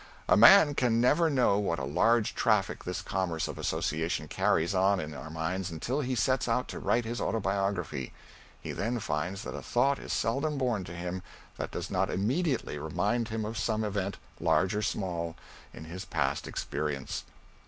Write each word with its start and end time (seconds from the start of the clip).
A 0.27 0.35
man 0.35 0.73
can 0.73 0.99
never 0.99 1.29
know 1.29 1.59
what 1.59 1.77
a 1.77 1.83
large 1.83 2.33
traffic 2.33 2.85
this 2.85 3.03
commerce 3.03 3.47
of 3.47 3.59
association 3.59 4.27
carries 4.27 4.73
on 4.73 4.99
in 4.99 5.13
our 5.13 5.29
minds 5.29 5.69
until 5.69 6.01
he 6.01 6.15
sets 6.15 6.47
out 6.47 6.67
to 6.69 6.79
write 6.79 7.05
his 7.05 7.21
autobiography; 7.21 8.11
he 8.59 8.71
then 8.71 8.97
finds 8.97 9.43
that 9.43 9.53
a 9.53 9.61
thought 9.61 9.99
is 9.99 10.11
seldom 10.11 10.57
born 10.57 10.83
to 10.85 10.95
him 10.95 11.21
that 11.57 11.69
does 11.69 11.91
not 11.91 12.09
immediately 12.09 12.79
remind 12.79 13.27
him 13.27 13.45
of 13.45 13.59
some 13.59 13.83
event, 13.83 14.17
large 14.39 14.73
or 14.73 14.81
small, 14.81 15.35
in 15.71 15.85
his 15.85 16.03
past 16.03 16.47
experience. 16.47 17.23